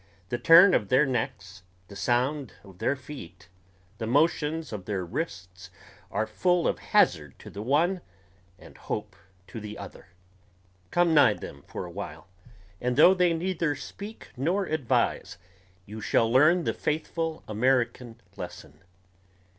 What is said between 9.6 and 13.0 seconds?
other. Come nigh them awhile and